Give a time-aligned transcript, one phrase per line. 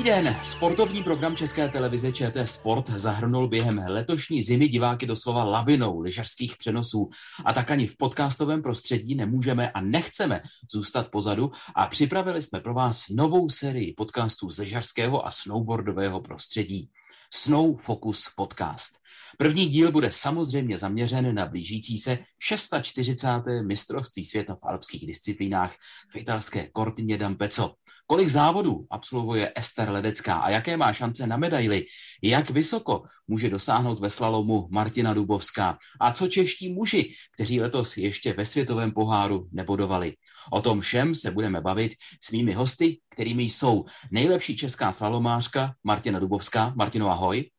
[0.00, 6.00] Dobrý den, sportovní program České televize ČT Sport zahrnul během letošní zimy diváky doslova lavinou
[6.00, 7.08] lyžařských přenosů
[7.44, 10.42] a tak ani v podcastovém prostředí nemůžeme a nechceme
[10.72, 16.90] zůstat pozadu a připravili jsme pro vás novou sérii podcastů z lyžařského a snowboardového prostředí.
[17.32, 18.92] Snow Focus Podcast.
[19.38, 23.28] První díl bude samozřejmě zaměřen na blížící se 640.
[23.66, 25.74] mistrovství světa v alpských disciplínách
[26.10, 27.74] v italské Cortině d'Ampezzo.
[28.10, 31.86] Kolik závodů absolvuje Ester Ledecká a jaké má šance na medaily?
[32.22, 35.78] Jak vysoko může dosáhnout ve slalomu Martina Dubovská?
[36.00, 40.14] A co čeští muži, kteří letos ještě ve světovém poháru nebodovali?
[40.52, 41.92] O tom všem se budeme bavit
[42.24, 46.72] s mými hosty, kterými jsou nejlepší česká slalomářka Martina Dubovská.
[46.76, 47.50] Martino, ahoj.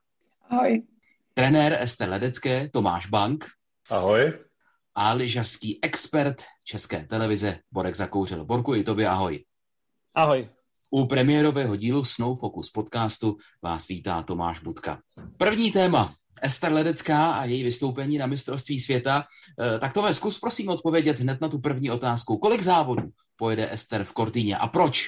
[0.50, 0.82] Ahoj.
[1.34, 3.46] Trenér Ester Ledecké Tomáš Bank.
[3.90, 4.34] Ahoj.
[4.96, 8.46] A lyžařský expert České televize Borek Zakouřil.
[8.46, 9.44] Borku, i tobě ahoj.
[10.14, 10.50] Ahoj.
[10.92, 15.02] U premiérového dílu Snow Focus podcastu vás vítá Tomáš Budka.
[15.38, 16.14] První téma.
[16.42, 19.24] Ester Ledecká a její vystoupení na mistrovství světa.
[19.60, 22.38] Eh, tak to zkus prosím odpovědět hned na tu první otázku.
[22.38, 25.08] Kolik závodů pojede Ester v Kortýně a proč?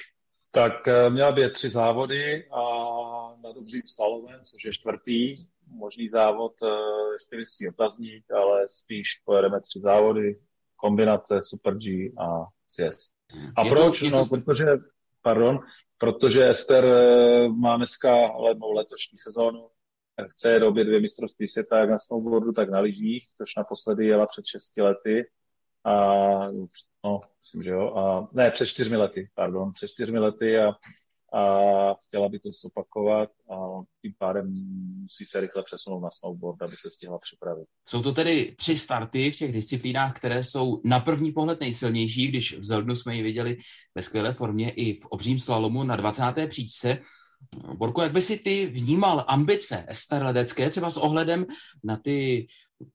[0.50, 2.60] Tak eh, měla být tři závody a
[3.42, 5.34] na dobrým slalomem, což je čtvrtý.
[5.68, 6.68] Možný závod eh,
[7.12, 10.38] ještě vysí otazník, ale spíš pojedeme tři závody,
[10.76, 13.12] kombinace Super G a sjezd.
[13.56, 14.00] A je proč?
[14.00, 14.66] To, no, protože
[15.24, 15.60] pardon,
[15.98, 19.68] protože Ester eh, má dneska lednou letošní sezónu,
[20.30, 24.26] chce jet obě dvě mistrovství světa, jak na snowboardu, tak na lyžích, což naposledy jela
[24.26, 25.30] před 6 lety.
[25.84, 25.94] A,
[27.04, 27.94] no, myslím, že jo.
[27.96, 30.72] A, ne, před čtyřmi lety, pardon, před čtyřmi lety a
[31.34, 33.56] a chtěla by to zopakovat a
[34.02, 34.54] tím pádem
[35.02, 37.68] musí se rychle přesunout na snowboard, aby se stihla připravit.
[37.88, 42.58] Jsou to tedy tři starty v těch disciplínách, které jsou na první pohled nejsilnější, když
[42.58, 43.56] v Zeldnu jsme ji viděli
[43.94, 46.22] ve skvělé formě i v obřím slalomu na 20.
[46.48, 46.98] příčce.
[47.74, 51.46] Borku, jak by si ty vnímal ambice Ester Ledecké, třeba s ohledem
[51.84, 52.46] na ty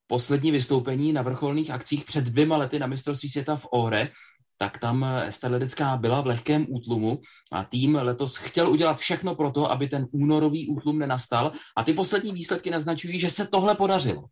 [0.07, 4.11] poslední vystoupení na vrcholných akcích před dvěma lety na mistrovství světa v Ohre,
[4.61, 7.21] tak tam Ester Ledecká byla v lehkém útlumu
[7.51, 11.93] a tým letos chtěl udělat všechno pro to, aby ten únorový útlum nenastal a ty
[11.93, 14.25] poslední výsledky naznačují, že se tohle podařilo.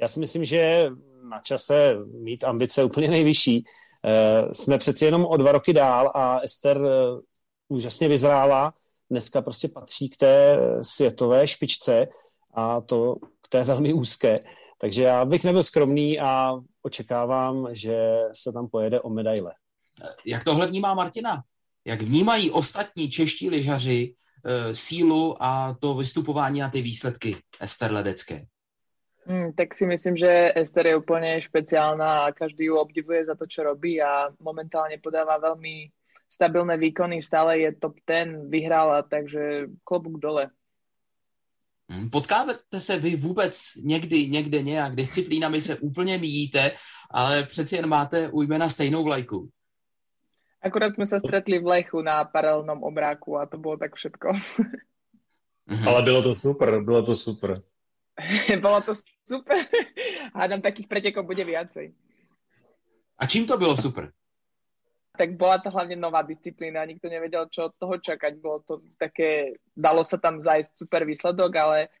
[0.00, 0.90] Já si myslím, že
[1.30, 3.64] na čase mít ambice úplně nejvyšší.
[4.04, 7.20] Eh, jsme přeci jenom o dva roky dál a Ester eh,
[7.68, 8.74] úžasně vyzrála.
[9.10, 12.06] Dneska prostě patří k té světové špičce
[12.54, 14.36] a to k té velmi úzké.
[14.78, 16.52] Takže já bych nebyl skromný a
[16.82, 19.52] očekávám, že se tam pojede o medaile.
[20.24, 21.42] Jak tohle vnímá Martina?
[21.84, 28.46] Jak vnímají ostatní čeští lyžaři e, sílu a to vystupování a ty výsledky Ester Ledecké?
[29.26, 33.46] Hmm, tak si myslím, že Ester je úplně špeciálna a každý ju obdivuje za to,
[33.46, 35.90] čo robí a momentálně podává velmi
[36.32, 40.50] stabilné výkony, stále je top 10, vyhrála, takže klobuk dole.
[41.88, 46.72] Hmm, potkáváte se vy vůbec někdy, někde nějak, disciplínami se úplně míjíte,
[47.10, 49.50] ale přeci jen máte u jména stejnou vlajku.
[50.60, 54.28] Akurát sme sa stretli v Lechu na paralelnom obráku a to bolo tak všetko.
[55.70, 55.86] Mhm.
[55.86, 57.62] Ale bylo to super, bylo to super.
[58.64, 59.64] bolo to super.
[60.34, 61.94] Hádam, takých pretekov bude viacej.
[63.20, 64.10] A čím to bylo super?
[65.14, 68.32] Tak bola to hlavne nová disciplína, nikto nevedel, čo od toho čakať.
[68.40, 71.92] Bolo to také, dalo sa tam zajsť super výsledok, ale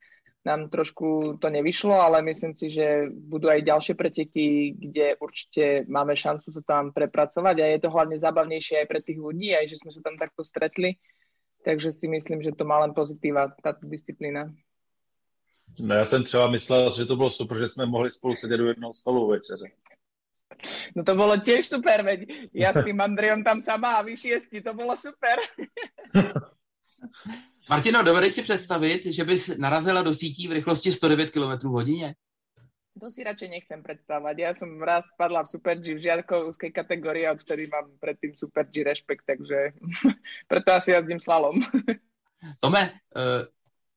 [0.44, 6.16] nám trošku to nevyšlo, ale myslím si, že budú aj ďalšie preteky, kde určite máme
[6.16, 9.76] šancu sa tam prepracovať a je to hlavne zábavnejšie aj pre tých ľudí, aj že
[9.84, 10.96] sme sa tam takto stretli.
[11.60, 14.48] Takže si myslím, že to má len pozitíva, táto disciplína.
[15.78, 18.66] No já jsem třeba myslel, že to bylo super, že jsme mohli spolu sedět u
[18.66, 19.64] jednoho stolu večeře.
[20.96, 24.60] No to bolo tiež super, veď ja s tým Andrejom tam sama a vy šiesti,
[24.60, 25.40] to bolo super.
[27.70, 32.14] Martino, dovedeš si představit, že bys narazila do sítí v rychlosti 109 km hodině?
[33.00, 34.34] To si radšej nechcem predstavať.
[34.36, 38.66] Ja som raz spadla v Super G v žiadkovskej kategórii, od ktorý mám predtým Super
[38.68, 39.72] G rešpekt, takže
[40.50, 41.62] preto asi jazdím slalom.
[42.60, 43.46] Tome, eh,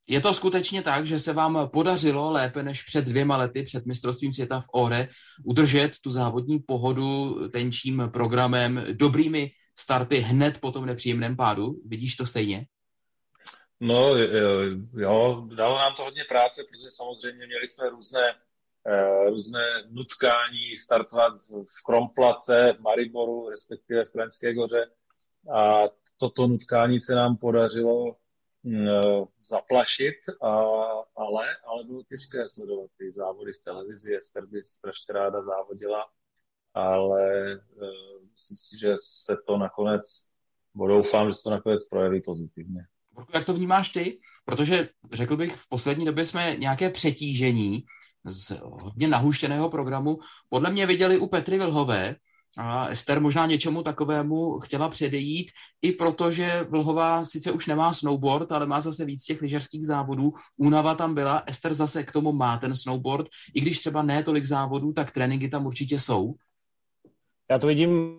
[0.07, 4.33] je to skutečně tak, že se vám podařilo lépe než před dvěma lety, před mistrovstvím
[4.33, 5.07] světa v Ore,
[5.45, 11.81] udržet tu závodní pohodu tenčím programem, dobrými starty hned po tom nepříjemném pádu?
[11.85, 12.65] Vidíš to stejně?
[13.79, 14.15] No
[14.97, 18.35] jo, dalo nám to hodně práce, protože samozřejmě měli jsme různé,
[18.87, 24.91] eh, různé nutkání startovat v Kromplace, v Mariboru, respektive v Klenské goře
[25.55, 25.83] a
[26.17, 28.15] toto nutkání se nám podařilo
[28.63, 29.01] mm, eh,
[29.45, 30.49] zaplašit, a,
[31.15, 36.05] ale, ale bylo těžké sledovat ty závody v televizi, Ester by strašně ráda závodila,
[36.73, 40.29] ale uh, myslím si, že se to nakonec,
[40.75, 42.87] doufám, že se to nakonec projeví pozitivně.
[43.33, 44.19] Jak to vnímáš ty?
[44.45, 47.83] Protože řekl bych, v poslední době jsme nějaké přetížení
[48.25, 50.19] z hodně nahuštěného programu
[50.49, 52.15] podle mě viděli u Petry Vilhové,
[52.57, 55.51] a Ester možná něčemu takovému chtěla předejít,
[55.81, 60.33] i protože Vlhová sice už nemá snowboard, ale má zase víc těch lyžařských závodů.
[60.57, 64.45] Únava tam byla, Ester zase k tomu má ten snowboard, i když třeba ne tolik
[64.45, 66.33] závodů, tak tréninky tam určitě jsou.
[67.51, 68.17] Já to vidím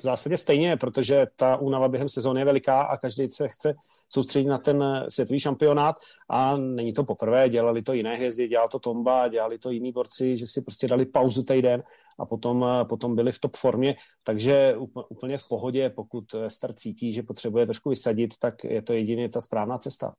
[0.00, 3.74] v zásadě stejně, protože ta únava během sezóny je veliká a každý se chce
[4.12, 5.96] soustředit na ten světový šampionát.
[6.30, 10.36] A není to poprvé, dělali to jiné hvězdy, dělal to Tomba, dělali to jiní borci,
[10.36, 11.82] že si prostě dali pauzu týden
[12.18, 14.74] a potom, potom byli v top formě, takže
[15.08, 19.40] úplně v pohodě, pokud Star cítí, že potřebuje trošku vysadit, tak je to jedině ta
[19.40, 20.14] správná cesta.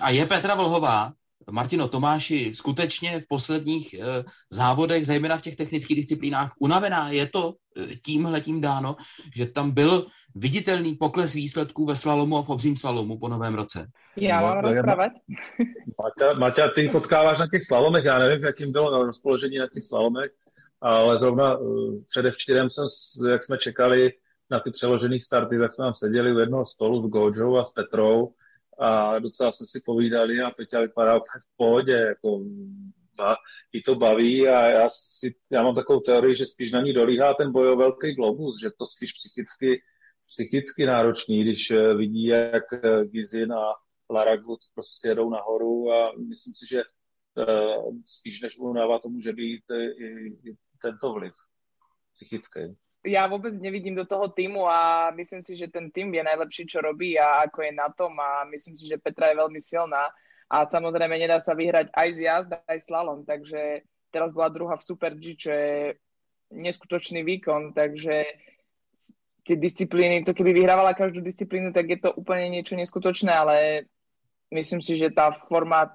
[0.00, 1.12] A je Petra Vlhová
[1.50, 7.10] Martino Tomáši skutečně v posledních e, závodech, zejména v těch technických disciplínách, unavená.
[7.10, 8.96] Je to e, tímhle tím dáno,
[9.36, 13.86] že tam byl viditelný pokles výsledků ve slalomu a v obřím slalomu po novém roce?
[14.16, 15.12] Já mám rozprávat.
[16.38, 20.30] Maťa, ty potkáváš na těch slalomech, já nevím, jakým bylo rozpoložení na těch slalomech,
[20.80, 22.86] ale zrovna uh, předevčírem jsem,
[23.30, 24.12] jak jsme čekali
[24.50, 27.72] na ty přeložené starty, tak jsme tam seděli u jednoho stolu s Gojou a s
[27.72, 28.32] Petrou
[28.80, 32.44] a docela jsme si povídali a Peťa vypadá úplně v pohodě, jako
[33.16, 33.36] ba,
[33.72, 37.34] i to baví a já, si, já mám takovou teorii, že spíš na ní dolíhá
[37.34, 39.82] ten boj o velký globus, že to spíš psychicky,
[40.26, 43.74] psychicky náročný, když eh, vidí, jak eh, Gizin a
[44.10, 46.82] Laragut prostě jedou nahoru a myslím si, že
[47.34, 50.04] uh, spíš než únava to může být i,
[50.50, 51.32] i tento vliv
[52.14, 52.60] psychický
[53.00, 56.84] ja vôbec nevidím do toho týmu a myslím si, že ten tým je najlepší, čo
[56.84, 60.12] robí a ako je na tom a myslím si, že Petra je veľmi silná.
[60.50, 64.84] A samozrejme nedá sa vyhrať aj z jazd, aj slalom, takže teraz bola druhá v
[64.84, 65.94] Super G, čo je
[66.50, 68.26] neskutočný výkon, takže
[69.46, 73.86] tie disciplíny, to keby vyhrávala každú disciplínu, tak je to úplne niečo neskutočné, ale
[74.50, 75.94] myslím si, že tá forma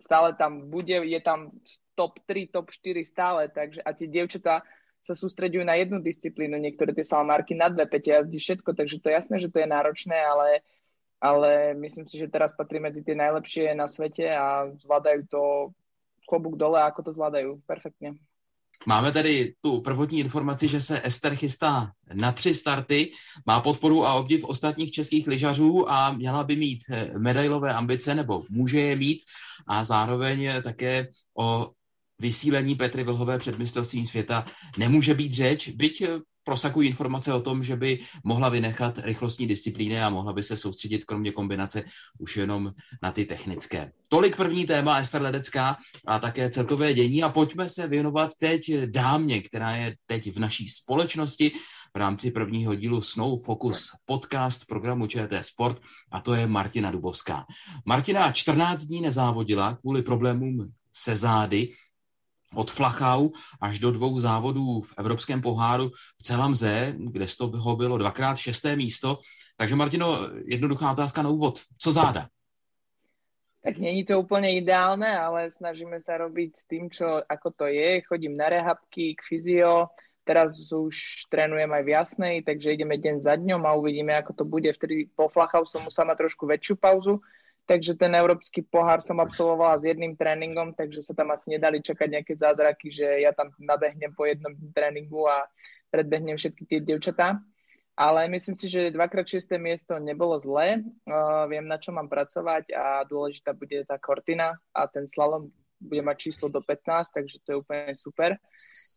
[0.00, 1.52] stále tam bude, je tam
[1.94, 4.64] top 3, top 4 stále, takže a tie dievčatá
[5.00, 9.08] sa sústreďujú na jednu disciplínu, niektoré tie salamárky na dve, päť jazdí všetko, takže to
[9.08, 10.60] je jasné, že to je náročné, ale,
[11.20, 15.42] ale myslím si, že teraz patrí medzi tie najlepšie na svete a zvládajú to
[16.28, 18.14] klobúk dole, ako to zvládajú perfektně.
[18.86, 23.12] Máme tedy tu prvotní informaci, že se Ester chystá na tři starty,
[23.46, 26.78] má podporu a obdiv ostatních českých lyžařů a měla by mít
[27.18, 29.20] medailové ambice, nebo může je mít
[29.66, 31.08] a zároveň také
[31.38, 31.70] o
[32.20, 34.46] vysílení Petry Vilhové před mistrovstvím světa
[34.78, 36.08] nemůže být řeč, byť eh,
[36.44, 41.04] prosakují informace o tom, že by mohla vynechat rychlostní disciplíny a mohla by se soustředit
[41.04, 41.84] kromě kombinace
[42.18, 42.72] už jenom
[43.02, 43.92] na ty technické.
[44.08, 45.76] Tolik první téma Ester Ledecká
[46.06, 50.68] a také celkové dění a pojďme se věnovat teď dámě, která je teď v naší
[50.68, 51.52] společnosti
[51.94, 55.78] v rámci prvního dílu Snow Focus podcast programu ČT Sport
[56.12, 57.46] a to je Martina Dubovská.
[57.84, 61.72] Martina 14 dní nezávodila kvůli problémům se zády,
[62.54, 63.30] od Flachau
[63.60, 68.38] až do dvou závodů v Evropském poháru v celém Z, kde z toho bylo dvakrát
[68.38, 69.18] šesté místo.
[69.56, 71.60] Takže Martino, jednoduchá otázka na úvod.
[71.78, 72.28] Co záda?
[73.62, 78.00] Tak není to úplně ideálne, ale snažíme sa robiť s tým, čo, ako to je.
[78.00, 79.92] Chodím na rehabky, k fyzio,
[80.24, 84.44] teraz už trénujem aj v Jasnej, takže ideme deň za dňom a uvidíme, ako to
[84.48, 84.72] bude.
[84.72, 87.20] Vtedy po Flachau som musela mať trošku väčšiu pauzu,
[87.66, 92.08] takže ten európsky pohár som absolvovala s jedným tréningom, takže sa tam asi nedali čakať
[92.20, 95.46] nejaké zázraky, že ja tam nabehnem po jednom tréningu a
[95.90, 97.42] predbehnem všetky tie devčatá.
[98.00, 100.80] Ale myslím si, že dvakrát šesté miesto nebolo zlé.
[101.04, 106.00] Uh, viem, na čo mám pracovať a dôležitá bude tá kortina a ten slalom bude
[106.04, 108.36] mať číslo do 15, takže to je úplne super.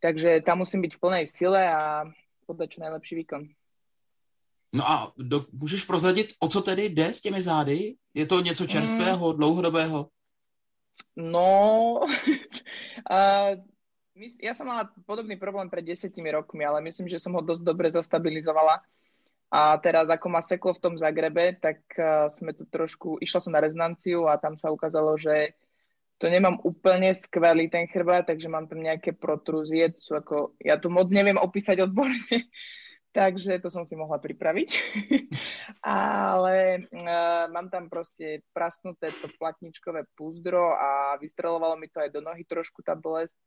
[0.00, 2.08] Takže tam musím byť v plnej sile a
[2.44, 3.42] podať čo najlepší výkon.
[4.74, 7.94] No a do, můžeš prozradit, o co tedy jde s těmi zády?
[8.14, 9.36] Je to něco čerstvého, mm.
[9.36, 10.08] dlouhodobého?
[11.16, 12.00] No,
[13.10, 13.54] uh,
[14.42, 17.90] ja som mala podobný problém pred desetimi rokmi, ale myslím, že som ho dosť dobre
[17.90, 18.82] zastabilizovala.
[19.54, 23.54] A teraz, ako ma seklo v tom Zagrebe, tak uh, sme to trošku, išla som
[23.54, 25.54] na rezonanciu a tam sa ukázalo, že
[26.18, 30.90] to nemám úplne skvelý ten chrbát, takže mám tam nejaké protrúzie, sú ako, ja to
[30.90, 32.18] moc neviem opísať odborne,
[33.14, 34.68] takže to som si mohla pripraviť.
[35.86, 42.20] Ale uh, mám tam proste prasknuté to platničkové púzdro a vystrelovalo mi to aj do
[42.20, 43.38] nohy trošku tá bolesť,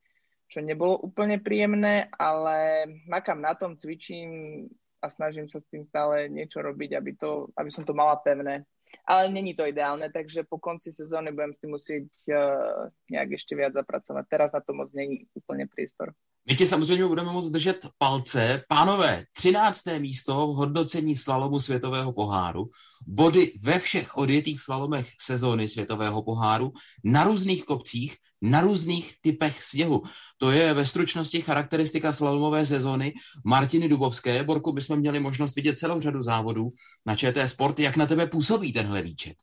[0.48, 4.64] čo nebolo úplne príjemné, ale makám na tom, cvičím
[5.04, 8.64] a snažím sa s tým stále niečo robiť, aby, to, aby som to mala pevné.
[9.04, 13.60] Ale není to ideálne, takže po konci sezóny budem s tým musieť uh, nejak ešte
[13.60, 14.24] viac zapracovať.
[14.32, 16.16] Teraz na to moc není úplne priestor.
[16.50, 18.64] My ti samozřejmě budeme moct držet palce.
[18.68, 19.82] Pánové, 13.
[20.00, 22.70] místo v hodnocení slalomu světového poháru.
[23.08, 26.72] body ve všech odjetých slalomech sezóny světového poháru,
[27.04, 30.04] na různých kopcích, na různých typech sněhu.
[30.38, 33.14] To je ve stručnosti charakteristika slalomové sezóny
[33.46, 34.44] Martiny Dubovské.
[34.44, 36.70] Borku, bychom měli možnost vidět celou řadu závodů
[37.06, 37.80] na ČT Sport.
[37.80, 39.36] Jak na tebe působí tenhle výčet?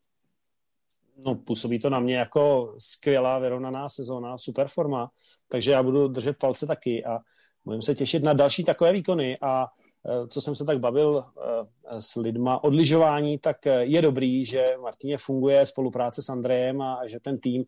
[1.25, 5.11] No, působí to na mě jako skvělá, vyrovnaná sezóna, super forma,
[5.49, 7.19] takže já budu držet palce taky a
[7.65, 9.67] budeme se těšit na další takové výkony a
[10.09, 14.45] Eh, co jsem se tak bavil eh, s lidma od lyžování, tak eh, je dobrý,
[14.45, 17.65] že Martině funguje spolupráce s Andrejem a že ten tým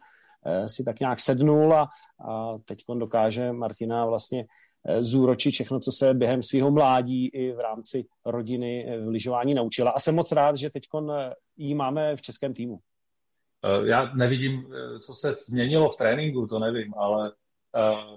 [0.66, 1.88] si tak nějak sednul a,
[2.28, 4.46] a teď dokáže Martina vlastně
[4.98, 9.90] zúročit všechno, co se během svého mládí i v rámci rodiny v lyžování naučila.
[9.90, 10.82] A jsem moc rád, že teď
[11.56, 12.78] ji máme v českém týmu.
[13.84, 14.66] Já nevidím,
[15.02, 17.32] co se změnilo v tréninku, to nevím, ale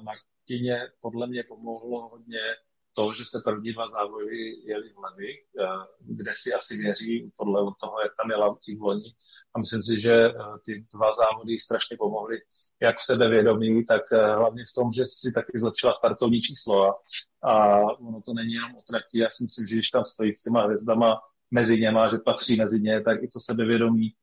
[0.04, 2.40] Martině podle mě pomohlo hodně
[2.96, 5.68] to, že se první dva závody jeli v Levy, eh,
[6.00, 9.14] kde si asi věří podle toho, jak tam jela těch loni.
[9.54, 10.34] A myslím si, že eh,
[10.66, 12.38] ty dva závody strašně pomohly
[12.82, 16.86] jak v sebevědomí, tak eh, hlavně v tom, že si taky zlepšila startovní číslo.
[16.86, 16.96] A,
[17.42, 19.20] a ono to není jenom o trati.
[19.20, 21.20] Já si myslím, že když tam stojí s těma hvězdama
[21.52, 24.14] mezi něma, že patří mezi ně, tak i to sebevědomí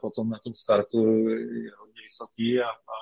[0.00, 2.98] potom na tom startu je hodně vysoký a, a,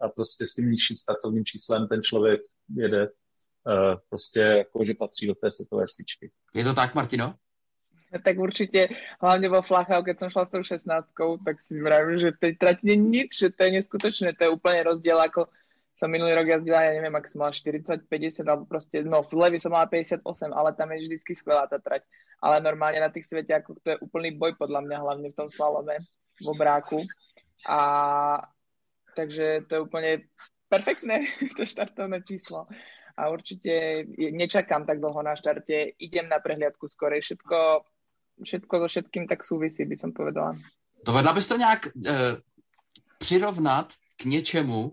[0.00, 2.40] a prostě s tím nižším startovním číslem ten člověk
[2.76, 3.08] jede
[4.08, 6.30] prostě jako, že patří do té světové špičky.
[6.54, 7.34] Je to tak, Martino?
[8.24, 8.88] Tak určite,
[9.20, 11.10] hlavne vo Flachau, keď som šla s tou 16
[11.44, 14.54] tak si vravím, že v tej trati nie nič, že to je neskutočné, to je
[14.54, 15.50] úplne rozdiel, ako
[15.96, 19.32] som minulý rok jazdila, ja neviem, ak som mala 40, 50, alebo proste, no v
[19.32, 20.20] Levi som mala 58,
[20.52, 22.04] ale tam je vždycky skvelá tá trať.
[22.44, 25.48] Ale normálne na tých svete, ako to je úplný boj podľa mňa, hlavne v tom
[25.48, 25.96] slalome,
[26.36, 27.00] v obráku.
[27.64, 27.80] A
[29.16, 30.10] takže to je úplne
[30.68, 31.24] perfektné,
[31.56, 32.68] to štartovné číslo
[33.16, 37.80] a určite nečakám tak dlho na štarte, idem na prehliadku skorej, všetko,
[38.44, 40.52] všetko so všetkým tak súvisí, by som povedala.
[41.04, 42.36] Dovedla bys to nějak eh,
[43.18, 44.92] přirovnat k něčemu,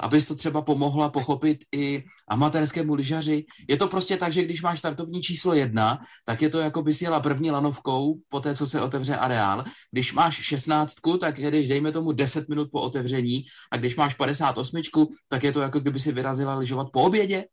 [0.00, 3.44] abys to třeba pomohla pochopit i amatérskému lyžaři.
[3.68, 7.02] Je to prostě tak, že když máš startovní číslo jedna, tak je to jako bys
[7.02, 9.64] jela první lanovkou po té, co se otevře areál.
[9.90, 14.80] Když máš šestnáctku, tak jedeš, dejme tomu, 10 minut po otevření a když máš 58,
[15.28, 17.44] tak je to jako kdyby si vyrazila lyžovat po obědě.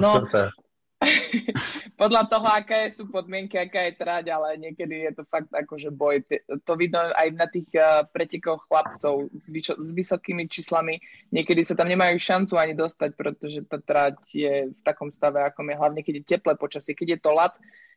[0.00, 0.24] No,
[2.02, 6.22] podľa toho, aké sú podmienky, aká je trať, ale niekedy je to fakt akože boj.
[6.66, 10.98] To vidno aj na tých uh, pretekoch chlapcov s, vyšo- s vysokými číslami.
[11.34, 15.66] Niekedy sa tam nemajú šancu ani dostať, pretože tá trať je v takom stave, ako
[15.66, 16.94] je hlavne, keď je teplé počasie.
[16.94, 17.54] Keď je to lat,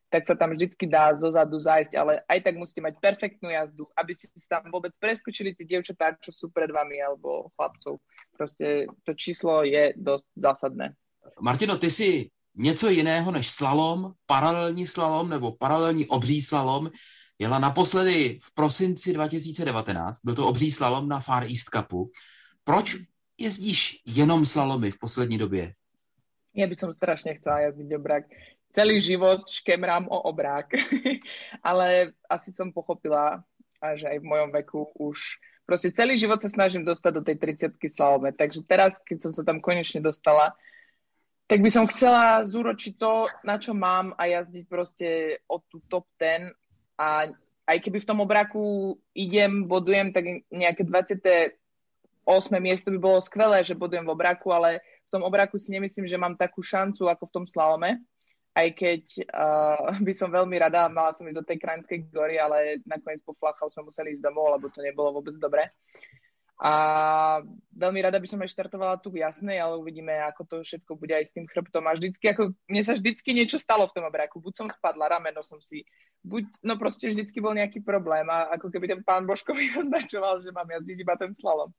[0.09, 3.89] tak sa tam vždycky dá zo zadu zájsť, ale aj tak musíte mať perfektnú jazdu,
[3.97, 7.97] aby si tam vôbec preskočili tie dievčatá, čo sú pred vami, alebo chlapcov.
[8.38, 10.93] Proste to číslo je dosť zásadné.
[11.41, 16.91] Martino, ty si něco jiného než slalom, paralelní slalom nebo paralelní obří slalom.
[17.39, 22.12] Jela naposledy v prosinci 2019, byl to obří slalom na Far East Cupu.
[22.63, 22.95] Proč
[23.38, 25.74] jezdíš jenom slalomy v poslední době?
[26.55, 28.31] Ja by som strašne chcela jazdiť obrák.
[28.71, 30.71] Celý život škemrám o obrák,
[31.69, 33.43] ale asi som pochopila,
[34.00, 35.35] že aj v mojom veku už
[35.67, 37.35] proste celý život sa snažím dostať do tej
[37.75, 38.31] 30 slalome.
[38.31, 40.55] Takže teraz, keď som sa tam konečne dostala,
[41.45, 46.09] tak by som chcela zúročiť to, na čo mám a jazdiť proste od tú top
[46.17, 46.49] 10
[46.97, 47.29] a
[47.65, 51.53] aj keby v tom obraku idem, bodujem, tak nejaké 28.
[52.61, 56.21] miesto by bolo skvelé, že bodujem v obraku, ale v tom obraku si nemyslím, že
[56.21, 58.01] mám takú šancu ako v tom slalome,
[58.55, 62.81] aj keď uh, by som veľmi rada, mala som ísť do tej krajinskej gory, ale
[62.85, 65.69] nakoniec po Flachau sme museli ísť domov, lebo to nebolo vôbec dobré.
[66.55, 66.71] A
[67.75, 71.12] veľmi rada by som aj štartovala tu v jasnej, ale uvidíme, ako to všetko bude
[71.12, 71.83] aj s tým chrbtom.
[71.83, 74.39] A vždycky, ako, mne sa vždycky niečo stalo v tom obraku.
[74.39, 75.83] Buď som spadla, rameno som si,
[76.24, 80.39] buď, no proste vždycky bol nejaký problém a ako keby ten pán Božko mi označoval,
[80.39, 81.75] že mám jazdiť iba ten slalom.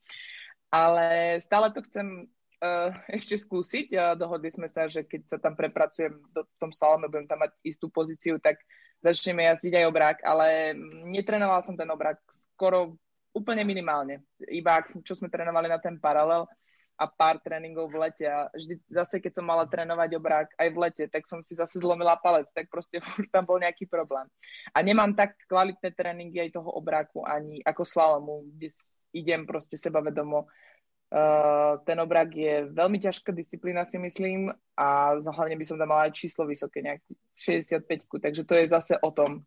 [0.68, 2.28] Ale stále to chcem
[2.60, 3.96] uh, ešte skúsiť.
[3.96, 7.40] Uh, dohodli sme sa, že keď sa tam prepracujem do, v tom slalome, budem tam
[7.40, 8.60] mať istú pozíciu, tak
[9.00, 10.76] začneme jazdiť aj obrák, ale
[11.08, 13.00] netrenoval som ten obrák skoro
[13.36, 14.24] úplne minimálne.
[14.48, 16.48] Iba čo sme trénovali na ten paralel
[16.96, 20.80] a pár tréningov v lete a vždy, zase keď som mala trénovať obrák aj v
[20.80, 24.24] lete, tak som si zase zlomila palec, tak proste furt tam bol nejaký problém.
[24.72, 28.72] A nemám tak kvalitné tréningy aj toho obráku ani ako slalomu, kde
[29.12, 30.48] idem proste sebavedomo.
[31.06, 36.10] Uh, ten obrák je veľmi ťažká disciplína si myslím a hlavne by som tam mala
[36.10, 37.86] aj číslo vysoké, nejakú 65
[38.18, 39.46] takže to je zase o tom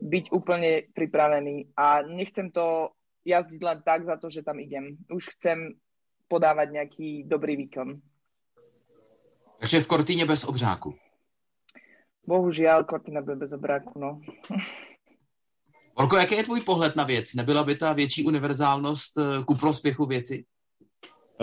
[0.00, 4.96] byť úplne pripravený a nechcem to jazdiť len tak za to, že tam idem.
[5.12, 5.76] Už chcem
[6.28, 8.00] podávať nejaký dobrý výkon.
[9.60, 10.94] Takže v Kortýně bez obřáku.
[12.26, 14.20] Bohužiaľ, Cortina byl bez obráku, no.
[15.94, 17.34] Olko, jaký je tvůj pohled na věc?
[17.34, 20.44] Nebyla by ta větší univerzálnost eh, ku prospěchu věci?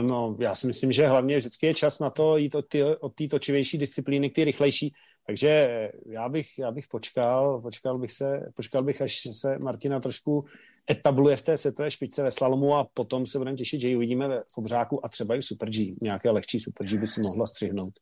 [0.01, 3.13] No, já si myslím, že hlavně vždycky je čas na to jít od té od
[3.29, 4.93] točivější disciplíny k té rychlejší.
[5.25, 10.45] Takže já bych, já bych počkal, počkal bych, se, počkal bych, až se Martina trošku
[10.91, 14.39] etabluje v té světové špičce ve slalomu a potom se budeme těšit, že ji uvidíme
[14.53, 15.95] v obřáku a třeba i v Super G.
[16.01, 17.93] Nějaké lehčí Super G by si mohla střihnout.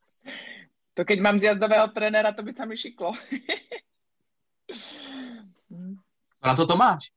[0.93, 3.11] To keď mám zjazdového trenéra, to by se mi šiklo.
[6.43, 7.11] na to Tomáš?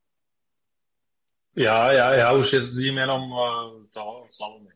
[1.57, 3.31] Já, já, já už jezdím jenom
[3.91, 4.71] to, slalomy.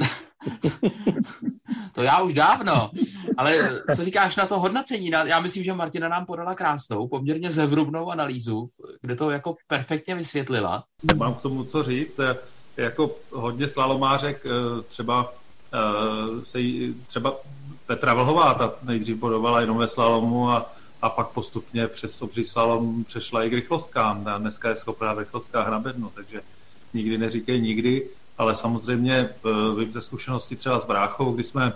[1.94, 2.90] to já už dávno.
[3.36, 5.10] Ale co říkáš na to hodnocení?
[5.10, 10.84] Já myslím, že Martina nám podala krásnou, poměrně zevrubnou analýzu, kde to jako perfektně vysvětlila.
[11.02, 12.20] Nemám k tomu co říct.
[12.76, 15.34] Jako hodně slalomářek eh, třeba
[15.74, 17.36] eh, se jí, třeba
[17.86, 23.04] Petra Vlhová, ta nejdřív bodovala jenom ve slalomu a, a pak postupně přes obří slalom
[23.04, 24.28] přešla i k rychlostkám.
[24.28, 26.40] A dneska je schopná v rychlostkách na bednu, takže
[26.94, 31.72] nikdy neříkej nikdy ale samozřejmě eh, vím ze zkušenosti třeba s bráchou, kdy jsme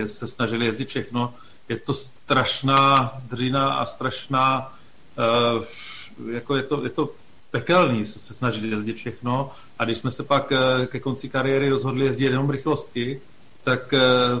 [0.00, 1.34] eh, se snažili jezdit všechno,
[1.68, 4.72] je to strašná dřina a strašná,
[5.18, 5.64] eh,
[6.32, 7.10] jako je to, je to
[7.50, 9.50] pekelný se, snažit jezdit všechno.
[9.78, 10.52] A když jsme se pak
[10.86, 13.20] ke konci kariéry rozhodli jezdit jenom rychlostky,
[13.64, 13.94] tak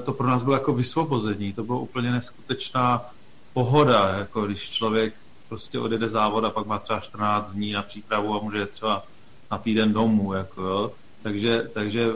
[0.04, 3.10] to pro nás bylo jako vysvobození, to bylo úplně neskutečná
[3.52, 5.14] pohoda, jako když člověk
[5.48, 9.06] prostě odjede závod a pak má třeba 14 dní na přípravu a může třeba
[9.50, 10.92] na týden domů, jako jo.
[11.22, 12.06] Takže, takže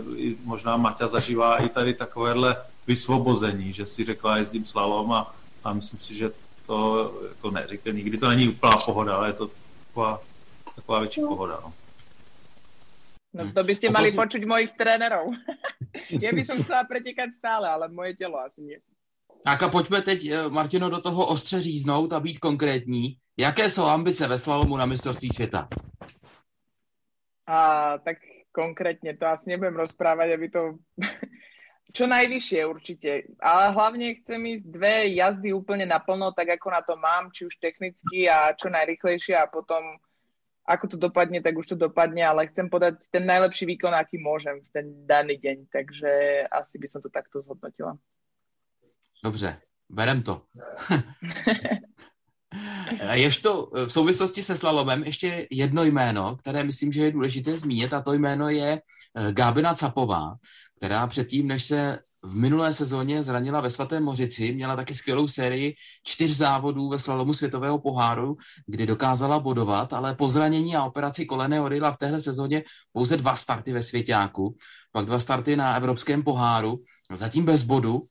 [0.44, 6.00] možná Maťa zažívá i tady takovéhle vysvobození, že si řekla, jezdím slalom a, a myslím
[6.00, 6.30] si, že
[6.66, 9.50] to, jako ne, říkám, nikdy to není úplná pohoda, ale je to
[9.86, 10.20] taková,
[10.76, 11.72] taková větší pohoda, no.
[13.34, 15.30] No to byste mali počuť mojich trénerov.
[16.22, 18.78] Já bych som chcela pretekať stále, ale moje tělo asi nie.
[19.44, 23.16] Tak a pojďme teď, eh, Martino, do toho ostře říznout a být konkrétní.
[23.36, 25.68] Jaké jsou ambice ve slalomu na mistrovství světa?
[27.50, 28.22] A tak
[28.54, 30.78] konkrétne to asi nebudem rozprávať, aby to...
[31.90, 33.10] čo najvyššie určite.
[33.42, 37.58] Ale hlavne chcem ísť dve jazdy úplne naplno, tak ako na to mám, či už
[37.58, 39.98] technicky a čo najrychlejšie a potom
[40.70, 44.62] ako to dopadne, tak už to dopadne, ale chcem podať ten najlepší výkon, aký môžem
[44.62, 46.10] v ten daný deň, takže
[46.46, 47.98] asi by som to takto zhodnotila.
[49.24, 49.58] Dobře,
[49.90, 50.46] berem to.
[53.12, 57.92] Ještě to v souvislosti se slalomem ještě jedno jméno, které myslím, že je důležité zmínit,
[57.92, 58.80] a to jméno je
[59.16, 60.34] eh, Gábina Capová,
[60.76, 65.74] která předtím, než se v minulé sezóně zranila ve Svatém Mořici, měla taky skvělou sérii
[66.04, 68.36] čtyř závodů ve slalomu světového poháru,
[68.66, 73.36] kdy dokázala bodovat, ale po zranění a operaci kolene odjela v téhle sezóně pouze dva
[73.36, 74.56] starty ve Svěťáku,
[74.92, 76.78] pak dva starty na Evropském poháru,
[77.12, 78.02] zatím bez bodu.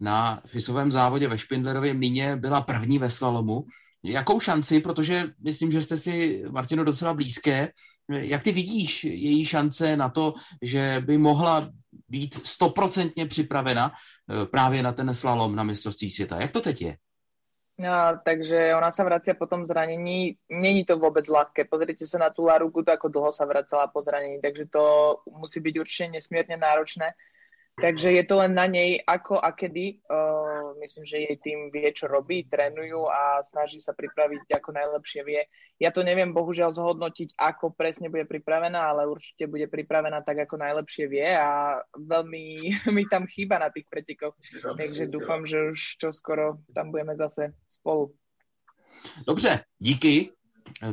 [0.00, 3.64] Na FISovém závodě ve Špindlerově mlíně byla první ve slalomu
[4.04, 7.68] Jakou šanci, protože myslím, že jste si, Martino, docela blízké,
[8.08, 11.70] jak ty vidíš její šance na to, že by mohla
[12.08, 16.40] být stoprocentně připravena eh, právě na ten slalom na mistrovství světa?
[16.40, 16.96] Jak to teď je?
[17.78, 20.34] No, takže ona sa vracia po tom zranení.
[20.50, 21.70] Není to vôbec ľahké.
[21.70, 24.82] Pozrite sa na tú Laruku, to ako dlho sa vracala po zranení, takže to
[25.30, 27.14] musí byť určite nesmierne náročné.
[27.78, 30.02] Takže je to len na nej, ako a kedy.
[30.10, 35.22] Uh, myslím, že jej tým vie, čo robí, trénujú a snaží sa pripraviť ako najlepšie
[35.22, 35.46] vie.
[35.78, 40.58] Ja to neviem bohužiaľ zhodnotiť, ako presne bude pripravená, ale určite bude pripravená tak, ako
[40.58, 42.42] najlepšie vie a veľmi
[42.96, 44.34] mi tam chýba na tých pretekoch.
[44.58, 48.10] Takže dúfam, že už čo skoro tam budeme zase spolu.
[49.26, 50.30] Dobře, díky.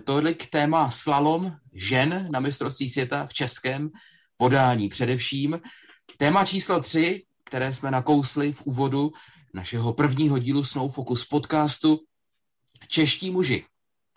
[0.04, 3.90] Tolik téma slalom žen na mistrovství světa v českém
[4.38, 5.60] podání především.
[6.18, 9.12] Téma číslo tři, které jsme nakousli v úvodu
[9.54, 12.00] našeho prvního dílu Snow Focus podcastu,
[12.88, 13.66] čeští muži.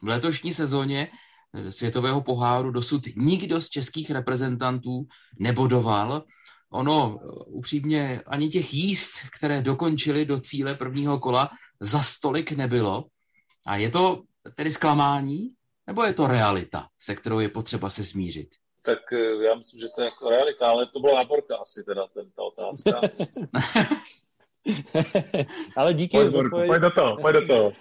[0.02, 1.08] V letošní sezóně
[1.54, 5.06] eh, světového poháru dosud nikdo z českých reprezentantů
[5.38, 6.24] nebodoval.
[6.70, 13.04] Ono eh, upřímně ani těch jíst, které dokončili do cíle prvního kola, za stolik nebylo.
[13.66, 14.22] A je to
[14.54, 15.50] tedy zklamání,
[15.86, 18.48] nebo je to realita, se kterou je potřeba se smířit?
[18.82, 22.06] Tak eh, já myslím, že to je jako realita, ale to byla náborka asi teda
[22.06, 23.00] ten, ta otázka.
[25.76, 26.16] ale díky.
[26.16, 26.66] Pojď, zodpověděl...
[26.66, 27.72] pojď do toho, pojď do toho.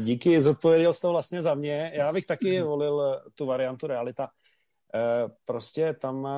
[0.00, 1.92] Díky, zodpověděl jsi to vlastně za mě.
[1.94, 4.28] Já bych taky volil eh, tu variantu realita.
[4.94, 6.28] Eh, prostě tam,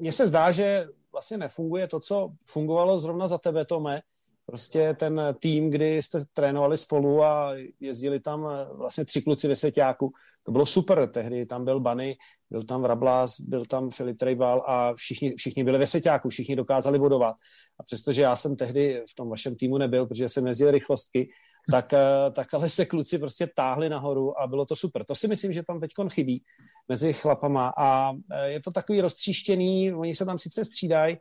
[0.00, 4.02] mně se zdá, že vlastně nefunguje to, co fungovalo zrovna za tebe, Tome,
[4.46, 10.12] prostě ten tým, kdy jste trénovali spolu a jezdili tam vlastně tři kluci ve Svěťáku.
[10.46, 12.16] To bylo super, tehdy tam byl Bany,
[12.50, 16.98] byl tam Rablas, byl tam Filip Trejbal a všichni, všichni byli ve Svěťáku, všichni dokázali
[16.98, 17.36] bodovat.
[17.80, 21.28] A přestože já jsem tehdy v tom vašem týmu nebyl, protože jsem jezdil rychlostky,
[21.70, 25.04] tak, eh, tak ale se kluci prostě táhli nahoru a bylo to super.
[25.04, 26.42] To si myslím, že tam teď chybí
[26.88, 31.18] mezi chlapama a eh, je to takový roztříštěný, oni se tam sice střídají,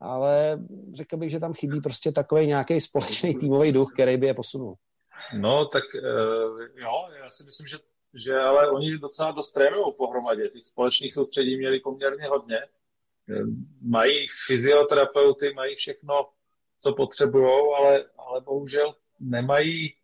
[0.00, 0.58] ale
[0.94, 4.74] řekl bych, že tam chybí prostě takový nějaký společný týmový duch, který by je posunul.
[5.38, 7.76] No, tak uh, jo, já si myslím, že,
[8.14, 10.48] že ale oni docela dost trénují pohromadě.
[10.48, 12.58] Těch společných soustředí měli poměrně hodně.
[13.82, 16.28] Mají fyzioterapeuty, mají všechno,
[16.78, 19.94] co potřebují, ale, ale bohužel nemají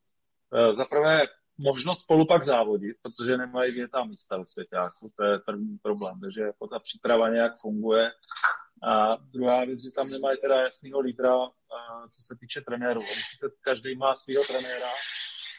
[0.50, 1.22] uh, zaprvé
[1.58, 6.40] možnost spolu pak závodit, protože nemají větá místa ve svěťáku, to je první problém, takže
[6.40, 8.10] jako ta příprava nějak funguje.
[8.82, 11.38] A druhá věc, že tam nemají teda jasného lídra,
[12.16, 13.00] co se týče trenérů.
[13.60, 14.88] Každý má svého trenéra,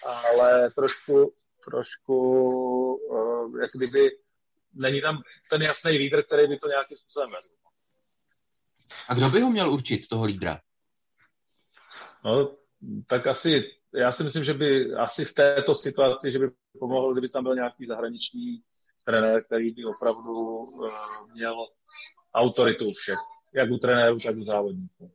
[0.05, 1.33] ale trošku,
[1.65, 2.15] trošku
[2.95, 4.09] uh, jak kdyby
[4.73, 7.47] není tam ten jasný lídr, který by to nějakým způsobem vedl.
[9.07, 10.59] A kdo by ho měl určit, toho lídra?
[12.25, 12.55] No,
[13.07, 16.49] tak asi, já si myslím, že by asi v této situaci, že by
[16.79, 18.61] pomohl, kdyby tam byl nějaký zahraniční
[19.05, 20.89] trenér, který by opravdu uh,
[21.33, 21.55] měl
[22.33, 23.19] autoritu všech,
[23.55, 25.11] jak u trenérů, tak u závodníků.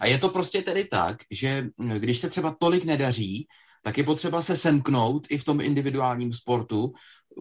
[0.00, 1.66] A je to prostě tedy tak, že
[1.98, 3.48] když se třeba tolik nedaří,
[3.84, 6.92] tak je potřeba se semknout i v tom individuálním sportu,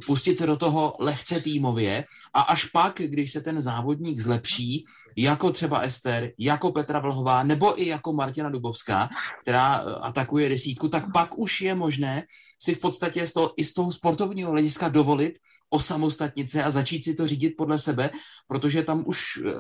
[0.06, 4.86] pustit se do toho lehce týmově a až pak, když se ten závodník zlepší,
[5.18, 9.10] jako třeba Ester, jako Petra Vlhová nebo i jako Martina Dubovská,
[9.42, 12.24] která eh, atakuje desítku, tak pak už je možné
[12.62, 17.04] si v podstatě z toho, i z toho sportovního hlediska dovolit osamostatnit se a začít
[17.04, 18.10] si to řídit podle sebe,
[18.48, 19.52] protože tam už eh,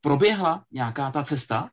[0.00, 1.70] proběhla nějaká ta cesta?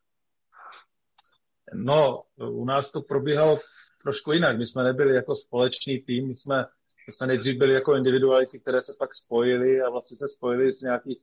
[1.73, 3.59] No, u nás to probíhalo
[4.03, 4.57] trošku jinak.
[4.57, 6.65] My jsme nebyli jako společný tým, my jsme
[7.07, 10.81] my jsme nejdřív byli jako individualisti, které se pak spojili a vlastně se spojili z
[10.81, 11.19] nějakých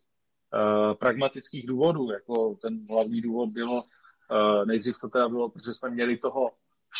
[0.54, 2.10] uh, pragmatických důvodů.
[2.10, 6.50] Jako ten hlavní důvod bylo, uh, nejdřív to teda bylo, protože jsme měli toho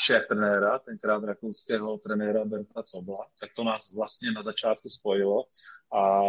[0.04, 5.44] šéf trenéra, tenkrát rakouského trenéra Berta Cobla, tak to nás vlastně na začátku spojilo
[5.92, 6.20] a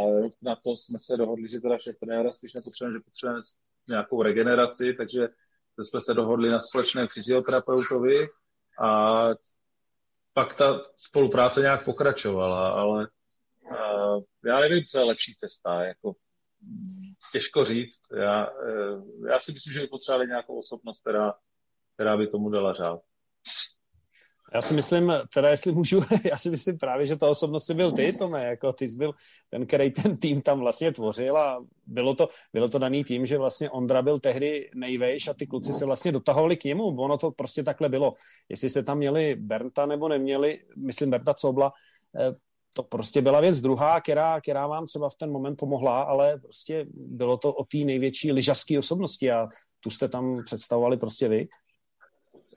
[0.41, 3.41] na to jsme se dohodli, že teda šéf trenéra spíš nepotřebujeme, že potřebujeme
[3.87, 5.29] nějakou regeneraci, takže
[5.83, 8.27] jsme se dohodli na společném fyzioterapeutovi
[8.81, 9.27] a
[10.33, 13.07] pak ta spolupráce nějak pokračovala, ale
[13.71, 16.13] uh, já nevím, co je lepší cesta, jako
[17.31, 18.01] těžko říct.
[18.15, 21.33] Já, uh, já si myslím, že by potřebovali nějakou osobnost, která,
[21.93, 22.99] která by tomu dala řád.
[24.53, 27.91] Já si myslím, teda jestli můžu, já si myslím právě, že ta osobnost si byl
[27.91, 29.13] ty, Tome, jako ty jsi byl
[29.49, 33.37] ten, který ten tým tam vlastně tvořil a bylo to, bylo to daný tím, že
[33.37, 37.31] vlastně Ondra byl tehdy nejvejš a ty kluci se vlastně dotahovali k němu, ono to
[37.31, 38.13] prostě takhle bylo.
[38.49, 41.73] Jestli se tam měli Bernta nebo neměli, myslím Berta Cobla,
[42.15, 42.35] eh,
[42.73, 46.85] to prostě byla věc druhá, která, která vám třeba v ten moment pomohla, ale prostě
[46.93, 49.47] bylo to o té největší lyžařské osobnosti a
[49.79, 51.47] tu jste tam představovali prostě vy.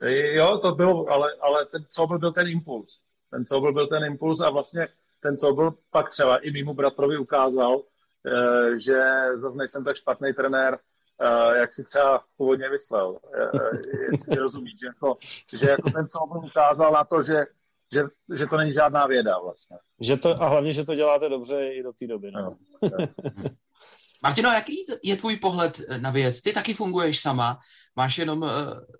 [0.01, 2.99] Jo, to bylo, ale, ale ten Sobl byl ten impuls.
[3.31, 4.87] Ten Sobl byl ten impuls a vlastně
[5.19, 7.81] ten Sobl pak třeba i mýmu bratrovi ukázal,
[8.25, 9.01] eh, že
[9.33, 10.79] zase nejsem tak špatný trenér,
[11.21, 13.17] eh, jak si třeba původně myslel.
[13.33, 13.69] Eh,
[14.11, 15.17] jestli rozumíš, že jako,
[15.59, 17.45] že jako ten Sobl ukázal na to, že,
[17.93, 18.03] že,
[18.35, 19.77] že to není žádná věda vlastně.
[20.01, 22.31] Že to, a hlavně, že to děláte dobře i do té doby.
[22.31, 22.57] No.
[22.81, 23.07] no
[24.25, 26.41] Martino, jaký je tvůj pohled na věc?
[26.41, 27.59] Ty taky funguješ sama,
[27.95, 28.49] máš jenom uh,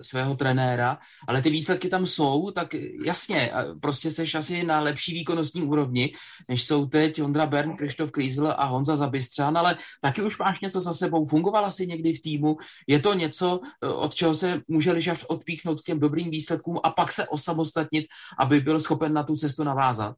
[0.01, 5.61] svého trenéra, ale ty výsledky tam jsou, tak jasně, prostě seš asi na lepší výkonnostní
[5.61, 6.13] úrovni,
[6.49, 10.81] než jsou teď Ondra Bern, Krištof Klízl a Honza Zabistřán, ale taky už máš něco
[10.81, 11.25] za sebou.
[11.25, 12.57] Fungovala jsi někdy v týmu?
[12.87, 16.89] Je to něco, eh, od čeho se může lyžař odpíchnout k těm dobrým výsledkům a
[16.89, 18.05] pak se osamostatnit,
[18.39, 20.15] aby byl schopen na tu cestu navázat?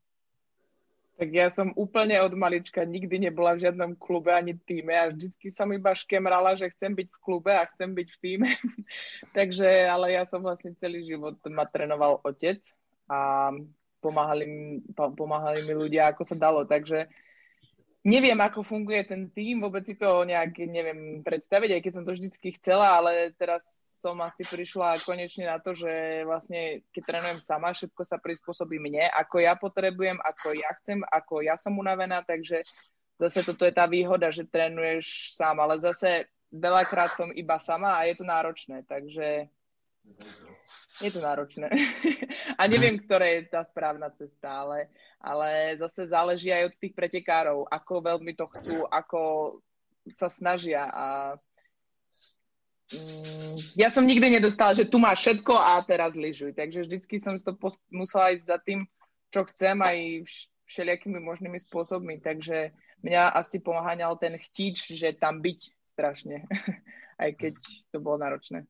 [1.18, 5.50] Tak ja som úplne od malička nikdy nebola v žiadnom klube ani týme a vždycky
[5.50, 8.50] som iba škemrala, že chcem byť v klube a chcem byť v týme.
[9.38, 12.62] Takže, ale ja som vlastne celý život ma trénoval otec
[13.10, 13.50] a
[13.98, 14.46] pomáhali,
[14.94, 16.70] pomáhali mi ľudia, ako sa dalo.
[16.70, 17.10] Takže
[18.06, 22.14] neviem, ako funguje ten tým, vôbec si to nejak neviem predstaviť, aj keď som to
[22.14, 27.74] vždycky chcela, ale teraz som asi prišla konečne na to, že vlastne keď trénujem sama,
[27.74, 32.62] všetko sa prispôsobí mne, ako ja potrebujem, ako ja chcem, ako ja som unavená, takže
[33.18, 38.06] zase toto je tá výhoda, že trénuješ sám, ale zase veľakrát som iba sama a
[38.06, 39.50] je to náročné, takže
[41.02, 41.68] je to náročné.
[42.62, 47.66] a neviem, ktoré je tá správna cesta, ale, ale zase záleží aj od tých pretekárov,
[47.68, 49.22] ako veľmi to chcú, ako
[50.16, 51.36] sa snažia a
[53.76, 56.56] ja som nikdy nedostala, že tu máš všetko a teraz lyžuj.
[56.56, 57.52] Takže vždycky som to
[57.91, 58.88] musela ísť za tým,
[59.28, 59.97] čo chcem aj
[60.67, 62.23] všelijakými možnými spôsobmi.
[62.23, 62.71] Takže
[63.04, 65.60] mňa asi pomáhal ten chtíč, že tam byť
[65.91, 66.47] strašne,
[67.23, 67.54] aj keď
[67.91, 68.63] to bolo náročné.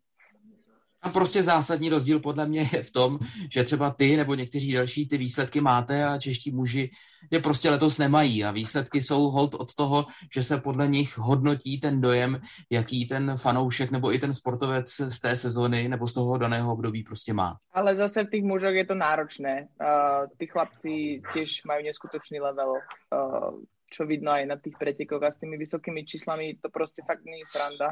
[1.02, 3.20] A prostě zásadní rozdíl podle mě je v tom,
[3.52, 6.90] že třeba ty nebo někteří další ty výsledky máte a čeští muži
[7.32, 11.80] je prostě letos nemají a výsledky jsou hold od toho, že se podle nich hodnotí
[11.80, 16.38] ten dojem, jaký ten fanoušek nebo i ten sportovec z té sezóny nebo z toho
[16.38, 17.58] daného období prostě má.
[17.72, 19.68] Ale zase v těch mužoch je to náročné.
[19.82, 22.72] Uh, ty chlapci těž mají neskutočný level.
[22.72, 27.42] Uh, vidno aj na tých pretekoch a s tými vysokými číslami to prostě fakt není
[27.48, 27.88] sranda.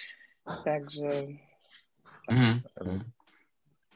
[0.64, 1.26] Takže
[2.30, 3.00] Mm-hmm.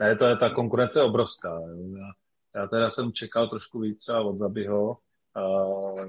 [0.00, 1.60] Ne, to je ta konkurence obrovská.
[1.98, 2.12] Já,
[2.60, 4.98] já teda jsem čekal trošku víc třeba od Zabiho,
[5.36, 6.04] uh,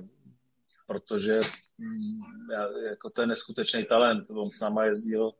[0.87, 1.39] protože
[1.79, 4.29] um, já, jako to je neskutečný talent.
[4.29, 5.31] On s náma jezdil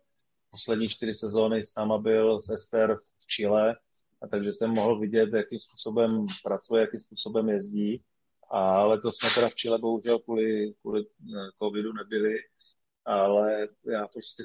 [0.52, 3.76] poslední čtyři sezóny, s náma byl s Ester v Chile,
[4.22, 8.04] a takže jsem mohl vidět, jakým způsobem pracuje, jakým způsobem jezdí.
[8.50, 12.38] Ale to jsme teda v Chile bohužel kvůli, kvůli eh, covidu nebyli,
[13.06, 14.44] ale já prostě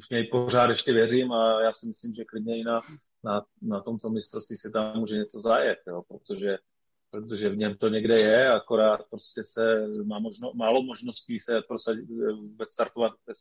[0.00, 2.80] v něj pořád ještě věřím a já si myslím, že klidně i na,
[3.24, 6.58] na, na tomto mistrovství se tam může něco zajet, jo, protože,
[7.10, 12.08] protože v něm to někde je, akorát prostě se má možno, málo možností se prosadit,
[12.34, 13.34] vůbec startovat ve,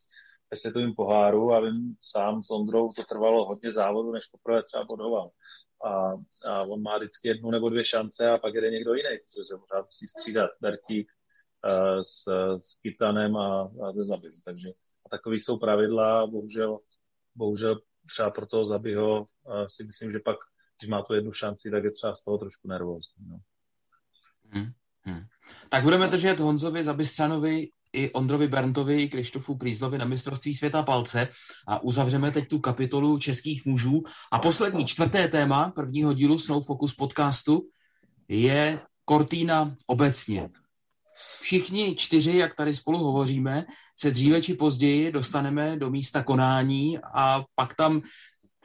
[0.52, 4.86] ve světovém poháru a vím sám s Ondrou to trvalo hodně závodu, než poprvé třeba
[4.86, 5.30] bodoval.
[5.86, 6.12] A,
[6.46, 9.58] a on má vždycky jednu nebo dvě šance a pak jde někdo jiný, protože se
[9.58, 11.12] pořád musí střídat Bertík
[11.66, 12.24] uh, s,
[12.60, 14.32] s Kitanem a, a se Zabim.
[14.46, 14.70] Takže
[15.12, 16.80] takový jsou pravidla, bohužel,
[17.36, 19.26] bohužel třeba pro toho Zabiho
[19.68, 20.38] si myslím, že pak,
[20.80, 23.28] když má tu jednu šanci, tak je třeba z toho trošku nervózní.
[23.28, 23.40] No.
[24.50, 24.72] Hmm,
[25.02, 25.24] hmm.
[25.70, 31.28] Tak budeme držet Honzovi Zabistřanovi i Ondrovi Berntovi, i Krištofu Krýzlovi na mistrovství světa palce
[31.68, 34.04] a uzavřeme teď tu kapitolu českých mužů.
[34.32, 37.68] A poslední, čtvrté téma prvního dílu Snow Focus podcastu
[38.28, 40.50] je Cortina obecně.
[41.42, 43.66] Všichni čtyři, jak tady spolu hovoříme,
[44.00, 48.02] se dříve či později dostaneme do místa konání a pak tam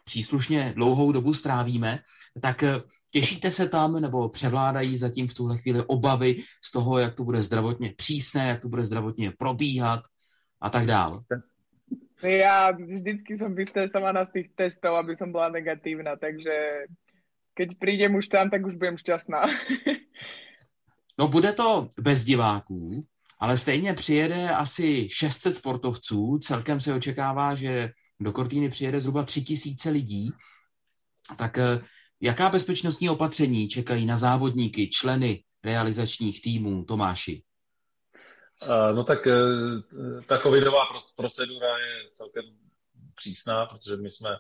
[0.04, 1.98] příslušně dlouhou dobu strávíme,
[2.42, 7.14] tak eh, těšíte se tam nebo převládají zatím v tuhle chvíli obavy z toho, jak
[7.14, 10.00] to bude zdravotně přísné, jak to bude zdravotně probíhat
[10.60, 11.20] a tak dále?
[12.22, 16.88] Já vždycky jsem vystresovaná z těch testů, aby som byla negatívna, takže
[17.54, 19.44] keď prídem už tam, tak už budem šťastná.
[21.18, 23.06] no bude to bez diváků,
[23.38, 29.90] ale stejně přijede asi 600 sportovců, celkem se očekává, že do Kortíny přijede zhruba 3000
[29.90, 30.30] lidí,
[31.38, 31.80] tak eh,
[32.20, 37.42] jaká bezpečnostní opatření čekají na závodníky, členy realizačních týmů, Tomáši?
[38.94, 39.32] No tak eh,
[40.26, 40.80] ta covidová
[41.16, 42.44] procedura je celkem
[43.14, 44.30] přísná, protože my jsme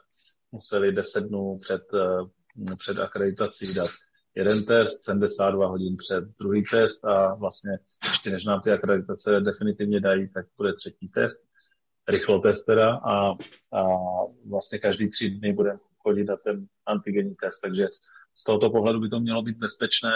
[0.52, 3.90] museli 10 dnů před, eh, před akreditací dát
[4.36, 10.00] jeden test, 72 hodin před druhý test a vlastně ještě než nám ty akreditace definitivně
[10.00, 11.42] dají, tak bude třetí test,
[12.08, 13.30] rychlotest teda a,
[13.72, 13.82] a
[14.48, 17.88] vlastně každý tři dny budeme chodit na ten antigenní test, takže
[18.34, 20.12] z tohoto pohledu by to mělo být bezpečné.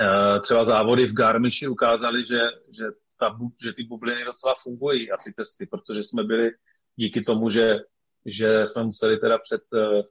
[0.00, 2.40] E, třeba závody v Garmiši ukázaly, že,
[2.78, 2.84] že,
[3.20, 6.50] ta, že ty bubliny docela fungují a ty testy, protože jsme byli
[6.96, 7.78] díky tomu, že,
[8.26, 10.02] že jsme museli teda před e,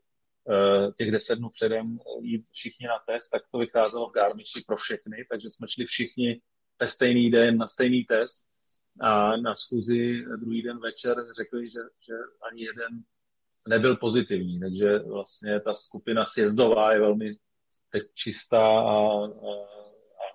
[0.97, 5.25] těch deset dnů předem jít všichni na test, tak to vycházelo v Garmiši pro všechny,
[5.31, 6.41] takže jsme šli všichni
[6.79, 8.47] ve stejný den na stejný test
[9.01, 12.13] a na schůzi druhý den večer řekli, že, že
[12.51, 13.03] ani jeden
[13.67, 17.35] nebyl pozitivní, takže vlastně ta skupina sjezdová je velmi
[17.89, 19.51] teď čistá a, a,
[20.21, 20.25] a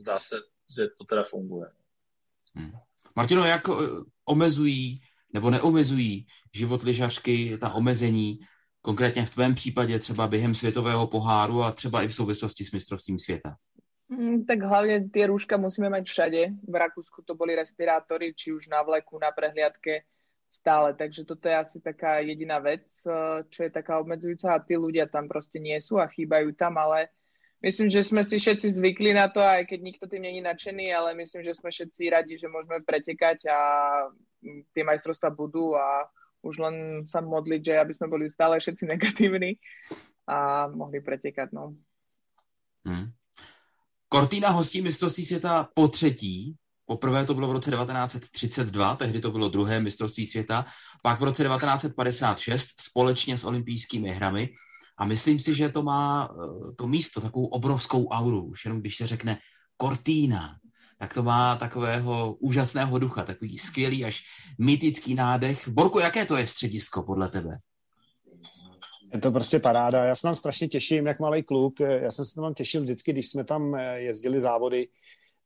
[0.00, 0.36] zdá se,
[0.78, 1.70] že to teda funguje.
[2.54, 2.72] Hmm.
[3.16, 3.72] Martino, jak eh,
[4.24, 5.00] omezují
[5.32, 8.40] nebo neomezují život lyžařky, ta omezení
[8.82, 13.18] Konkrétně v tvém případě třeba během světového poháru a třeba i v souvislosti s mistrovstvím
[13.18, 13.56] světa?
[14.10, 16.42] Mm, tak hlavne tie rúška musíme mať všade.
[16.66, 20.02] V Rakúsku to boli respirátory, či už na vleku, na prehliadke,
[20.50, 20.98] stále.
[20.98, 22.82] Takže toto je asi taká jediná eh,
[23.46, 27.14] čo je taká obmedzujúca a tí ľudia tam proste nie sú a chýbajú tam, ale
[27.62, 31.14] myslím, že sme si všetci zvykli na to, aj keď nikto tým není nadšený, ale
[31.14, 33.58] myslím, že sme všetci radi, že môžeme pretekať a
[34.42, 36.10] mm, tie majstrovstvá budú a
[36.42, 39.60] už len sa modliť, že aby sme boli stále všetci negatívni
[40.28, 41.52] a mohli pretekať.
[41.52, 41.76] No.
[42.84, 43.12] Hmm.
[44.08, 46.56] Cortina hostí mistrovství světa po třetí.
[46.84, 50.66] Poprvé to bylo v roce 1932, tehdy to bylo druhé mistrovství světa,
[51.02, 54.48] pak v roce 1956 společně s olympijskými hrami.
[54.98, 58.96] A myslím si, že to má eh, to místo, takovou obrovskou auru, už jenom když
[58.96, 59.38] se řekne
[59.82, 60.59] Cortina,
[61.00, 64.22] tak to má takového úžasného ducha, takový skvělý až
[64.58, 65.68] mytický nádech.
[65.68, 67.58] Borku, jaké to je středisko podle tebe?
[69.12, 70.04] Je to prostě paráda.
[70.04, 71.80] Já se tam strašně těším, jak malý kluk.
[71.80, 74.88] Já jsem se tam těšil vždycky, když jsme tam eh, jezdili závody.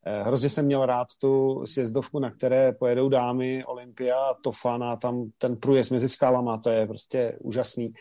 [0.06, 5.56] Eh, hrozně jsem měl rád tu sjezdovku, na které pojedou dámy Olympia, Tofana, tam ten
[5.56, 7.92] průjezd mezi skálama, to je prostě úžasný.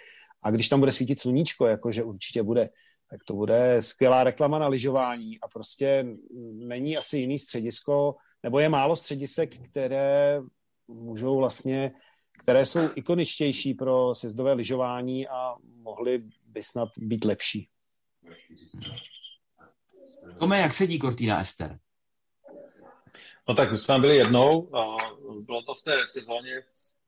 [0.44, 2.70] A když tam bude svítit sluníčko, jakože určitě bude,
[3.14, 6.06] tak to bude skvělá reklama na lyžování a prostě
[6.54, 10.42] není asi jiný středisko, nebo je málo středisek, které
[10.88, 11.92] můžou vlastně,
[12.44, 17.70] které jsou ikoničtější pro sjezdové lyžování a mohly by snad být lepší.
[20.40, 21.80] Tome, jak sedí Cortina Ester?
[23.50, 24.98] No tak my jsme byli jednou a
[25.40, 26.62] bylo to v té sezóně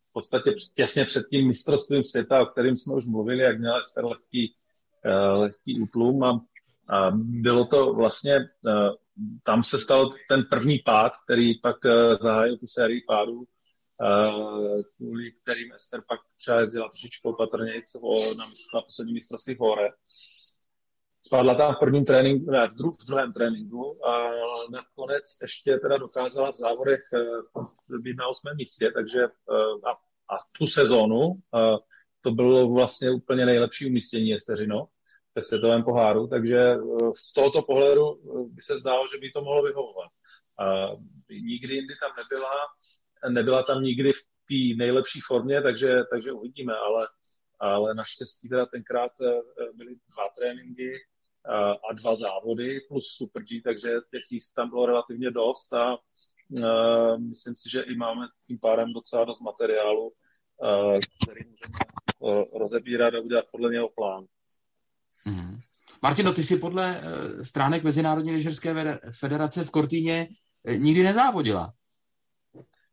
[0.09, 4.05] v podstatě těsně před tím mistrovstvím světa, o kterém jsme už mluvili, jak měl Ester
[4.05, 4.53] lehký,
[5.33, 6.41] lehký útlum a,
[6.89, 8.93] a bylo to vlastně, uh,
[9.43, 11.91] tam se stal ten první pád, který pak uh,
[12.21, 13.43] zahájil tu sérii pádů,
[14.97, 17.83] kvůli kterým Ester pak třeba jezdila trošičku opatrněji
[18.37, 19.89] na, na poslední mistrovství v Hore.
[21.25, 24.31] Spadla tam v prvním tréninku, ne, v, dru, v druhém tréninku a
[24.71, 27.01] nakonec ještě teda dokázala v závodech
[27.99, 29.23] být na osmém místě, takže
[29.85, 29.91] a,
[30.35, 31.39] a tu sezónu uh,
[32.21, 34.87] to bylo vlastně úplně nejlepší umístění Esteřino
[35.35, 39.41] ve světovém poháru, takže uh, z tohoto pohledu uh, by se zdálo, že by to
[39.41, 40.09] mohlo vyhovovat.
[40.61, 42.51] Uh, nikdy jindy tam nebyla,
[43.29, 47.07] nebyla tam nikdy v té nejlepší formě, takže, takže uvidíme, ale
[47.59, 49.11] ale naštěstí teda tenkrát
[49.73, 50.91] byly dva tréninky,
[51.89, 55.97] a dva závody plus Super G, takže těch jíst tam bylo relativně dost a
[56.49, 63.13] uh, myslím si, že i máme tím pádem docela dost materiálu, uh, který můžeme rozebírat
[63.13, 64.25] a udělat podle něho plán.
[66.05, 70.27] Martino, ty jsi podle uh, stránek Mezinárodní lyžařské federace v Kortíně
[70.77, 71.73] nikdy nezávodila.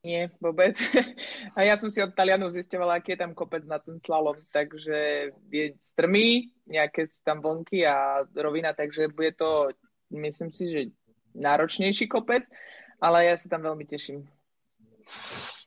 [0.05, 0.75] Nie, vôbec.
[1.57, 5.29] A ja som si od Talianov zisťovala, aký je tam kopec na ten slalom, takže
[5.53, 9.69] je strmý, nejaké tam vlnky a rovina, takže bude to,
[10.11, 10.81] myslím si, že
[11.37, 12.43] náročnější kopec,
[13.01, 14.27] ale já se tam velmi těším.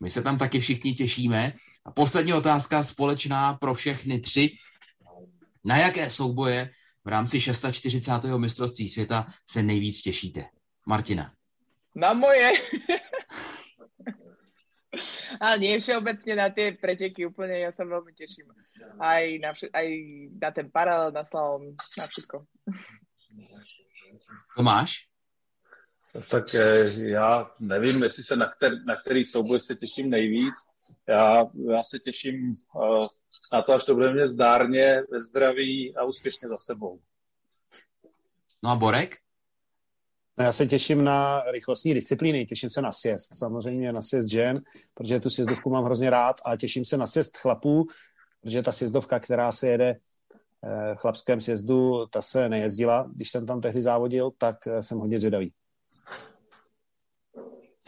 [0.01, 1.53] My se tam taky všichni těšíme.
[1.85, 4.49] A poslední otázka společná pro všechny tři.
[5.63, 6.69] Na jaké souboje
[7.05, 8.11] v rámci 640.
[8.37, 10.45] mistrovství světa se nejvíc těšíte?
[10.87, 11.33] Martina.
[11.95, 12.51] Na moje.
[15.39, 18.47] Ale nie všeobecne na tie preteky úplne, ja sa veľmi teším.
[18.95, 19.87] Aj na, vš- aj
[20.39, 22.47] na ten paralel, na slalom, na všetko.
[24.55, 25.07] Tomáš?
[26.31, 30.55] Tak eh, já nevím, jestli se na, který, na který souboj se těším nejvíc.
[31.07, 33.07] Já, já se těším uh,
[33.53, 36.99] na to, až to bude mě zdárně, ve zdraví a úspěšně za sebou.
[38.63, 39.17] No a Borek?
[40.37, 44.61] No já se těším na rychlostní disciplíny, těším se na sjezd, samozřejmě na sjezd žen,
[44.93, 47.85] protože tu sjezdovku mám hrozně rád a těším se na sjezd chlapů,
[48.41, 49.89] protože ta sjezdovka, která se jede
[50.63, 55.19] eh, chlapském sjezdu, ta se nejezdila, když jsem tam tehdy závodil, tak eh, jsem hodně
[55.19, 55.53] zvědavý.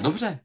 [0.01, 0.39] Dobře.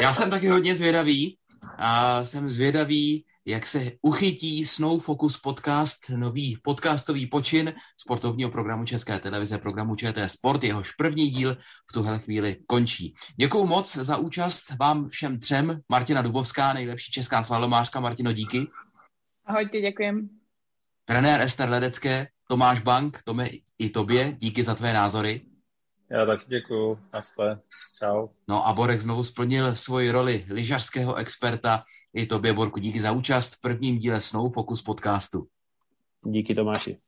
[0.00, 1.38] Já jsem taky hodně zvědavý
[1.78, 9.18] a jsem zvědavý, jak se uchytí Snow Focus podcast, nový podcastový počin sportovního programu České
[9.18, 10.64] televize, programu ČT Sport.
[10.64, 11.56] Jehož první díl
[11.90, 13.14] v tuhle chvíli končí.
[13.36, 15.80] Děkuji moc za účast vám všem třem.
[15.88, 18.00] Martina Dubovská, nejlepší česká slalomářka.
[18.00, 18.66] Martino, díky.
[19.44, 20.28] Ahojte, děkujem.
[21.04, 25.49] Trenér Ester Ledecké, Tomáš Bank, Tome i tobě, díky za tvé názory.
[26.10, 26.98] Já taky děkuju.
[27.12, 27.60] Naschle.
[27.98, 28.28] Čau.
[28.48, 33.54] No a Borek znovu splnil svoji roli lyžařského experta i tobě, Borku, díky za účast
[33.54, 35.46] v prvním díle Snow Focus podcastu.
[36.24, 36.98] Díky Tomáši.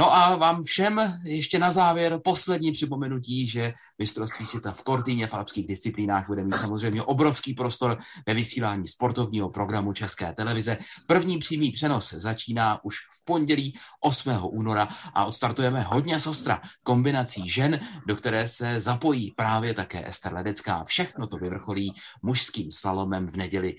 [0.00, 5.34] No a vám všem ještě na závěr poslední připomenutí, že mistrovství světa v Kortýně v
[5.34, 10.76] alpských disciplínách bude mít samozřejmě obrovský prostor ve vysílání sportovního programu České televize.
[11.08, 14.38] První přímý přenos začíná už v pondělí 8.
[14.42, 20.84] února a odstartujeme hodně sostra kombinací žen, do které se zapojí právě také Ester Ledecká.
[20.84, 21.92] Všechno to vyvrcholí
[22.22, 23.76] mužským slalomem v neděli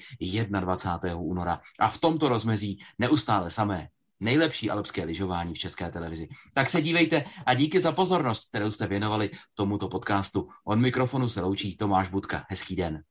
[0.59, 1.17] 21.
[1.17, 1.61] února.
[1.79, 3.87] A v tomto rozmezí neustále samé
[4.21, 6.27] nejlepší alpské lyžování v České televizi.
[6.53, 10.49] Tak se dívejte a díky za pozornost, kterou jste věnovali tomuto podcastu.
[10.65, 12.45] Od mikrofonu se loučí Tomáš Budka.
[12.49, 13.03] Hezký den.